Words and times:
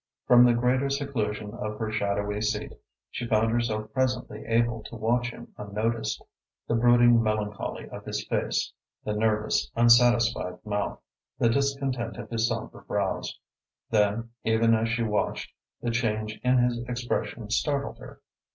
From 0.25 0.43
the 0.45 0.55
greater 0.55 0.89
seclusion 0.89 1.53
of 1.53 1.77
her 1.77 1.91
shadowy 1.91 2.41
seat, 2.41 2.73
she 3.11 3.27
found 3.27 3.51
herself 3.51 3.93
presently 3.93 4.43
able 4.47 4.81
to 4.85 4.95
watch 4.95 5.29
him 5.29 5.53
unnoticed, 5.59 6.23
the 6.67 6.73
brooding 6.73 7.21
melancholy 7.21 7.87
of 7.87 8.05
his 8.05 8.25
face, 8.25 8.73
the 9.03 9.13
nervous, 9.13 9.69
unsatisfied 9.75 10.57
mouth, 10.65 10.99
the 11.37 11.49
discontent 11.49 12.17
of 12.17 12.31
his 12.31 12.47
sombre 12.47 12.81
brows. 12.81 13.37
Then, 13.91 14.31
even 14.43 14.73
as 14.73 14.89
she 14.89 15.03
watched, 15.03 15.51
the 15.83 15.91
change 15.91 16.39
in 16.43 16.57
his 16.57 16.79
expression 16.85 17.51
startled 17.51 17.99
her. 17.99 18.21